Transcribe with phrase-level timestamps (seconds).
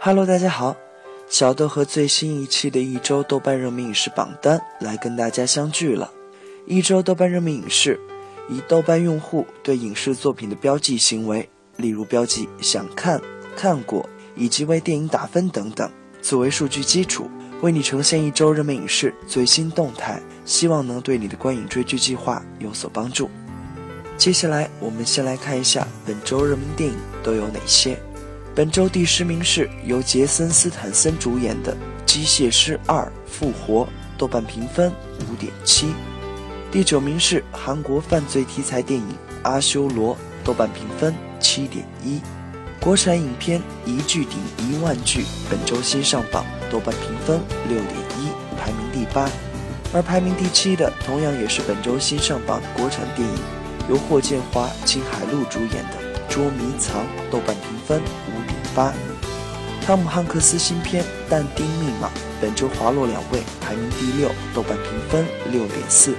[0.00, 0.76] Hello，大家好，
[1.28, 6.08] 小豆和最新一期的一周豆瓣热门影视榜单来跟大家相聚了。
[6.66, 7.98] 一周豆瓣热门影视，
[8.48, 11.48] 以豆瓣用户对影视作品的标记行为，
[11.78, 13.20] 例如标记想看、
[13.56, 15.90] 看过以及为电影打分等等，
[16.22, 17.28] 作为数据基础，
[17.60, 23.28] 为你呈现一周热门影视最新动态，希望能对你的观影追剧计划有所帮助。
[24.16, 27.98] 接下来，我们先来看一下本周热门电影都有哪些。
[28.58, 31.72] 本周第十名是由杰森·斯坦森主演的
[32.04, 33.84] 《机械师二：复活》，
[34.18, 35.94] 豆瓣评分五点七。
[36.68, 39.06] 第九名是韩国犯罪题材电影
[39.44, 40.12] 《阿修罗》，
[40.42, 42.20] 豆瓣评分七点一。
[42.80, 49.30] 国产影片《一句顶一万句》本周新上榜，豆瓣评分六点一，排名第八。
[49.92, 53.38] 而排名第七的，同样也是本周新上榜的国产电影，
[53.88, 56.07] 由霍建华、金海璐主演的。
[56.28, 58.92] 捉迷藏，豆瓣评分五点八。
[59.84, 62.08] 汤姆汉克斯新片《但丁密码》
[62.40, 66.14] 本周滑落两位，排名第六，豆瓣评分六点四。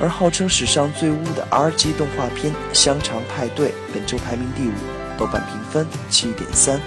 [0.00, 4.72] 而号称史上最污的 R 级动画片《香肠派对》本周排名第五，
[5.18, 6.80] 豆瓣评分七点三。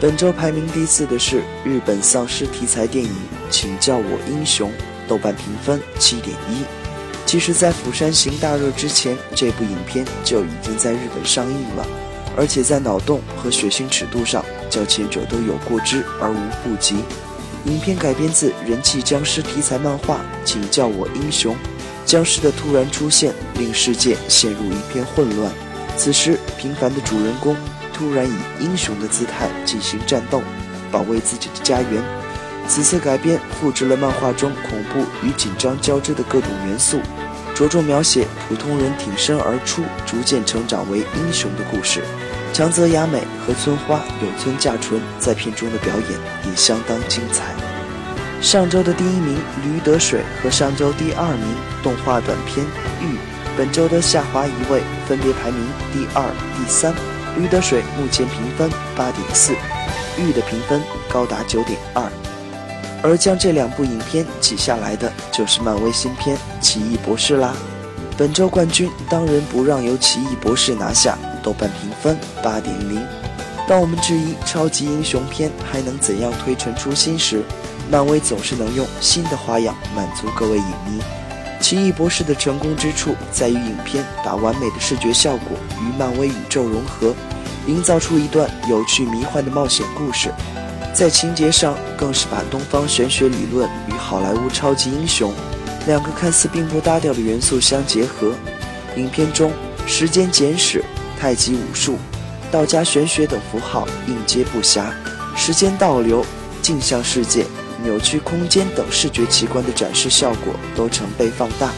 [0.00, 3.10] 本周排名第四的是日本丧尸题材电影
[3.50, 4.70] 《请叫我英雄》，
[5.06, 6.64] 豆瓣评分七点一。
[7.30, 11.86] 其实，在《釜山行》大热之前，这部影片就已经在日本上映了，
[12.36, 16.96] 而且在脑洞和血腥尺度上，较前者都有过之而无不及。
[17.66, 21.54] 影片改编自人气僵尸题材漫画《请叫我英雄》，
[22.04, 25.52] 僵尸的突然出现令世界陷入一片混乱。
[25.96, 27.56] 此时，平凡的主人公
[27.94, 30.42] 突然以英雄的姿态进行战斗，
[30.90, 32.02] 保卫自己的家园。
[32.70, 37.00] 此次改编复制了漫画中恐怖与紧张交织的各种元素。
[37.52, 42.00] 着重描写普通人挺身而出、逐渐成长为英雄的故事。
[42.52, 47.52] 长泽雅美和村花有村架纯在片中的表演也相当精彩。
[48.40, 52.64] 上周的第一名《驴得水》和上周第二名动画短片
[53.02, 53.16] 《玉》，
[53.58, 55.60] 本周的下滑一位，分别排名
[55.92, 56.24] 第二、
[56.56, 56.94] 第三。
[57.36, 59.52] 《驴得水》目前评分八点四，
[60.18, 60.80] 《玉》的评分
[61.12, 62.08] 高达九点二。
[63.02, 67.54] 而将这两部影片挤下来的，就是漫威新片《奇异博士》啦。
[68.16, 73.00] 本周冠军当仁不让由《奇异博士》拿下，豆瓣评分八点零。
[73.66, 77.42] 当我们质疑超级英雄片还能怎样推陈出新时，
[77.90, 81.00] 漫威总是能用新的花样满足各位影迷。
[81.62, 87.14] 《奇异博士》的成功之处在于影片把完美的视觉效果与漫威宇宙融合，
[87.66, 90.30] 营造出一段有趣迷幻的冒险故事。
[90.92, 95.32] 在情节上，更是把东方玄学理论与好莱坞超级英雄
[95.86, 98.34] 两个看似并不搭调的元素相结合。
[98.96, 99.50] 影片中，
[99.86, 100.84] 时间简史、
[101.18, 101.96] 太极武术、
[102.50, 104.90] 道家玄学等符号应接不暇，
[105.34, 106.26] 时间倒流、
[106.60, 107.46] 镜像世界、
[107.82, 111.70] 扭曲空间等视觉奇观的展示效果都成倍放大。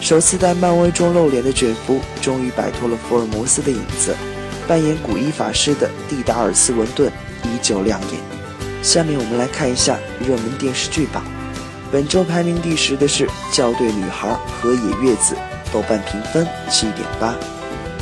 [0.00, 4.16] 首次在漫威中露脸的卷福，终于摆脱了福尔摩斯的影子，
[4.66, 7.12] 扮演古一法师的蒂达尔斯·文顿
[7.44, 8.41] 依旧亮眼。
[8.82, 11.22] 下面我们来看一下热门电视剧榜，
[11.92, 14.28] 本周排名第十的是《校对女孩》
[14.60, 15.36] 河野月子，
[15.72, 17.32] 豆瓣评分七点八。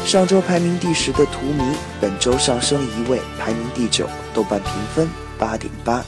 [0.07, 5.07] 上周排名第十的《荼蘼》，本周上升一位，排名第九，豆瓣评分
[5.39, 6.03] 八点八。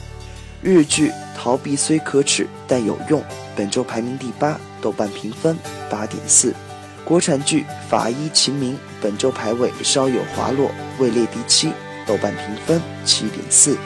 [0.63, 3.21] 日剧《逃避虽可耻但有用》，
[3.55, 5.55] 本周排名第八，豆瓣评分
[5.87, 6.51] 八点四。
[7.05, 11.71] 国产剧《法医秦明》，本周排位稍有滑落，位列第七，
[12.07, 13.77] 豆瓣评分七点四。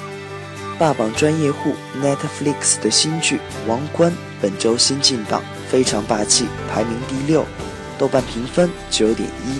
[0.79, 1.73] 霸榜专业户
[2.03, 7.43] Netflix 的新剧《王冠》本周新进榜，非常霸气，排名第六，
[7.97, 9.59] 豆瓣评分九点一。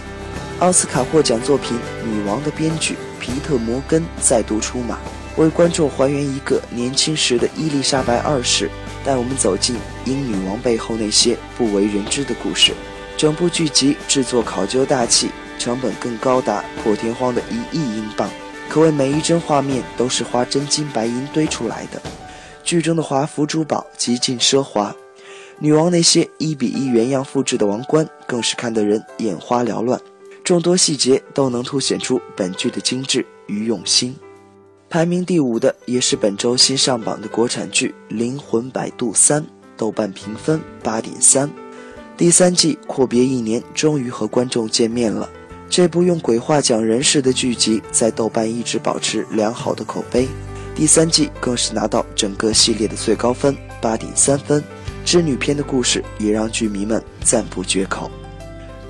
[0.59, 1.75] 奥斯卡获奖作品
[2.07, 4.99] 《女王》的编剧皮特·摩根再度出马，
[5.37, 8.69] 为观众还原一个年轻时的伊丽莎白二世，
[9.03, 12.73] 带我们走进英女王背后那些不为人知的故事。
[13.17, 18.29] 整部剧集制作考究大气，成本更高达破天荒的一亿英镑。
[18.69, 22.01] 可谓每一帧画面都是花真金白银堆出来的，
[22.63, 24.95] 剧中的华服珠宝极尽奢华，
[25.59, 29.99] 女王那些一比一原样复制的王冠更是看得人眼花缭乱，
[30.43, 34.15] 众多细节都能凸显出本剧的精致与用心。
[34.89, 39.41] 排名第五的也是本周新上榜的国产剧《灵魂摆渡三》，
[39.75, 41.49] 豆瓣评分八点三，
[42.15, 45.29] 第三季阔别一年，终于和观众见面了。
[45.69, 50.27] 这部用鬼话讲人事的剧集在豆瓣一直保持良好的口碑，
[50.73, 54.63] 第三季更是拿到整个系列的最高分八点三分。
[55.05, 58.09] 织女篇的故事也让剧迷们赞不绝口。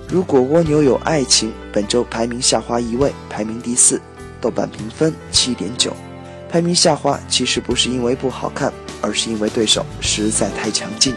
[0.08, 4.02] 如果蜗牛有爱情，本周排名下滑一位，排名第四，
[4.40, 5.94] 豆瓣评分七点九。
[6.50, 8.72] 排名下滑其实不是因为不好看，
[9.02, 11.14] 而是因为对手实在太强劲。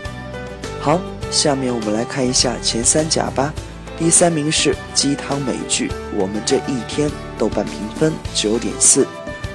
[0.81, 3.55] 好，下面我们来看一下前三甲吧。
[4.01, 5.87] 第三名是鸡汤美剧
[6.17, 7.07] 《我们这一天》，
[7.37, 9.07] 豆瓣评分九点四。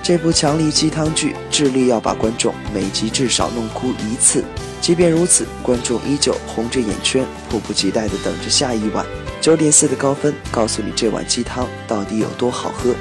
[0.03, 4.45] 这部强力鸡汤剧致力要把观众每集至少弄哭一次，
[4.79, 9.03] 即便如此，观众依旧红着眼圈，迫不及待地等着下一碗。
[9.41, 12.93] 九点四的高分告诉你这碗鸡汤到底有多好喝。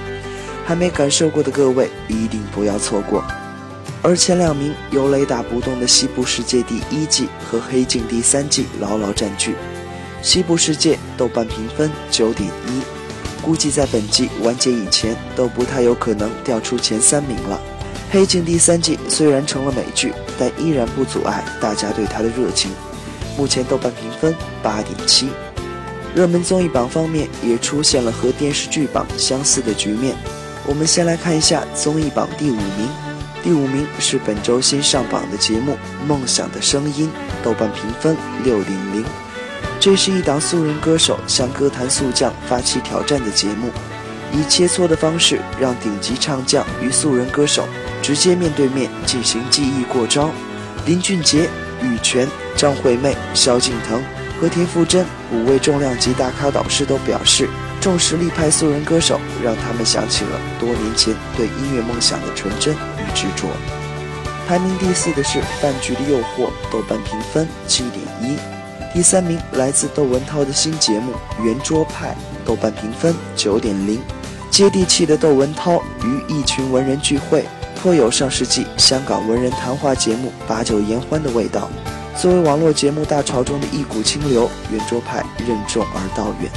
[0.65, 3.23] 还没感受过的各位一定不要错过。
[4.01, 9.51] 而前两名由雷打不动的《西部世界》第一季和《黑镜》第三季牢牢占据。
[10.25, 12.81] 《西部世界》豆瓣评分九点一，
[13.43, 17.61] 估计在本季完结以前都不太有可能掉出前三名了。
[18.15, 22.71] 《黑镜》第三季虽然成了美剧，但依然不阻碍大家对它的热情。
[23.37, 25.29] 目前豆瓣评分八点七。
[26.15, 30.17] 热门综艺榜方面也出现了和电视剧榜相似的局面。
[30.67, 32.89] 我们先来看一下综艺榜第五名，
[33.43, 35.77] 第五名是本周新上榜的节目
[36.07, 37.11] 《梦想的声音》，
[37.45, 39.05] 豆瓣评分六点零。
[39.85, 43.71] 这是一档素人歌手向歌坛素将发起挑战的节目，
[44.33, 47.69] 以切磋的方式让顶级唱将与素人歌手
[48.01, 50.31] 直接面对面进行技艺过招。
[50.87, 51.51] 林俊杰、
[51.83, 52.27] 羽泉、
[52.57, 54.03] 张惠妹、萧敬腾
[54.41, 57.47] 和田馥甄五位重量级大咖导师都表示。
[57.79, 63.49] 重实力派素人歌手，让他们想起了多年前对音乐梦想的纯真与执着。
[64.49, 68.54] 排名第四的是《饭局的诱惑》，豆瓣评分七点一。
[68.95, 71.13] 第三名来自窦文涛的新节目
[71.43, 72.11] 《圆桌派》，
[72.47, 74.01] 豆瓣评分九点零。
[74.53, 77.45] 接地气的窦文涛与一群文人聚会，
[77.75, 81.69] 颇有上世纪香港文人谈话节目把酒言欢的味道。
[82.17, 86.49] 作为网络节目大潮中的一股清流，《圆桌派》任重而道远。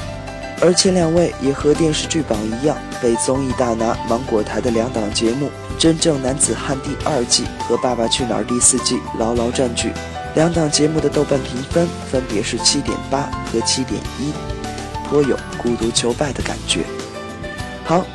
[0.61, 5.47] 而前两位也和电视剧榜一样，被综艺大拿芒果台的两档节目
[5.79, 9.91] 《真正男子汉》第二季和《爸爸去哪儿》第四季牢牢占据。
[10.37, 14.31] 两档节目的豆瓣评分分别是七点八和七点一，
[15.09, 16.85] 颇有孤独求败的感觉。
[17.83, 18.05] 好，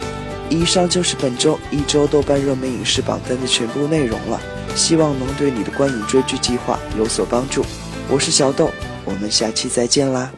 [0.48, 4.40] 以上就是本周一周豆瓣热门影视榜单的全部内容了，
[4.76, 7.64] 希望能对你的观影追剧计划有所帮助。
[8.08, 8.70] 我是小豆，
[9.04, 10.30] 我们下期再见啦。